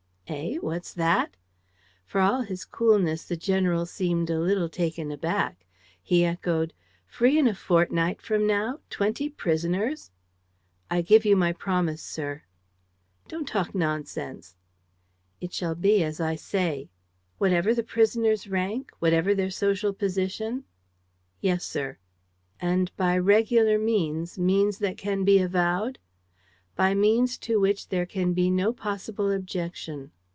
"Eh? 0.33 0.55
What's 0.61 0.93
that?" 0.93 1.35
For 2.05 2.21
all 2.21 2.39
his 2.43 2.63
coolness, 2.63 3.25
the 3.25 3.35
general 3.35 3.85
seemed 3.85 4.29
a 4.29 4.39
little 4.39 4.69
taken 4.69 5.11
aback. 5.11 5.65
He 6.01 6.23
echoed: 6.23 6.71
"Free 7.05 7.37
in 7.37 7.49
a 7.49 7.53
fortnight 7.53 8.21
from 8.21 8.47
now! 8.47 8.79
Twenty 8.89 9.27
prisoners!" 9.27 10.09
"I 10.89 11.01
give 11.01 11.25
you 11.25 11.35
my 11.35 11.51
promise, 11.51 12.01
sir." 12.01 12.43
"Don't 13.27 13.45
talk 13.45 13.75
nonsense." 13.75 14.55
"It 15.41 15.51
shall 15.51 15.75
be 15.75 16.01
as 16.01 16.21
I 16.21 16.35
say." 16.35 16.89
"Whatever 17.37 17.73
the 17.73 17.83
prisoners' 17.83 18.47
rank? 18.47 18.89
Whatever 18.99 19.35
their 19.35 19.51
social 19.51 19.91
position?" 19.91 20.63
"Yes, 21.41 21.65
sir." 21.65 21.97
"And 22.61 22.89
by 22.95 23.17
regular 23.17 23.77
means, 23.77 24.39
means 24.39 24.77
that 24.79 24.95
can 24.95 25.25
be 25.25 25.39
avowed?" 25.39 25.99
"By 26.73 26.93
means 26.93 27.37
to 27.39 27.59
which 27.59 27.89
there 27.89 28.05
can 28.05 28.31
be 28.31 28.49
no 28.49 28.71
possible 28.71 29.29
objection." 29.29 30.11